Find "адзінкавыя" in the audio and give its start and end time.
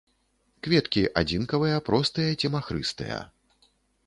1.21-1.77